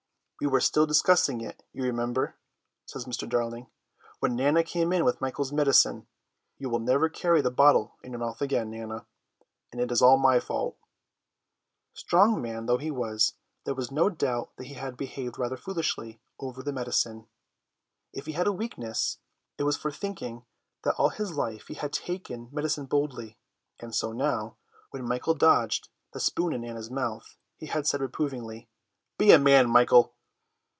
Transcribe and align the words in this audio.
"We 0.43 0.47
were 0.47 0.59
still 0.59 0.87
discussing 0.87 1.39
it, 1.41 1.61
you 1.71 1.83
remember," 1.83 2.35
says 2.87 3.05
Mr. 3.05 3.29
Darling, 3.29 3.67
"when 4.21 4.35
Nana 4.35 4.63
came 4.63 4.91
in 4.91 5.05
with 5.05 5.21
Michael's 5.21 5.51
medicine. 5.53 6.07
You 6.57 6.67
will 6.67 6.79
never 6.79 7.09
carry 7.09 7.41
the 7.41 7.51
bottle 7.51 7.93
in 8.01 8.11
your 8.13 8.21
mouth 8.21 8.41
again, 8.41 8.71
Nana, 8.71 9.05
and 9.71 9.79
it 9.79 9.91
is 9.91 10.01
all 10.01 10.17
my 10.17 10.39
fault." 10.39 10.79
Strong 11.93 12.41
man 12.41 12.65
though 12.65 12.79
he 12.79 12.89
was, 12.89 13.35
there 13.65 13.77
is 13.79 13.91
no 13.91 14.09
doubt 14.09 14.49
that 14.57 14.63
he 14.63 14.73
had 14.73 14.97
behaved 14.97 15.37
rather 15.37 15.57
foolishly 15.57 16.19
over 16.39 16.63
the 16.63 16.73
medicine. 16.73 17.27
If 18.11 18.25
he 18.25 18.31
had 18.31 18.47
a 18.47 18.51
weakness, 18.51 19.19
it 19.59 19.63
was 19.65 19.77
for 19.77 19.91
thinking 19.91 20.43
that 20.83 20.95
all 20.95 21.09
his 21.09 21.33
life 21.33 21.67
he 21.67 21.75
had 21.75 21.93
taken 21.93 22.49
medicine 22.51 22.87
boldly, 22.87 23.37
and 23.79 23.93
so 23.93 24.11
now, 24.11 24.57
when 24.89 25.07
Michael 25.07 25.35
dodged 25.35 25.89
the 26.13 26.19
spoon 26.19 26.51
in 26.51 26.61
Nana's 26.61 26.89
mouth, 26.89 27.37
he 27.57 27.67
had 27.67 27.85
said 27.85 28.01
reprovingly, 28.01 28.67
"Be 29.19 29.31
a 29.31 29.37
man, 29.37 29.69
Michael." 29.69 30.15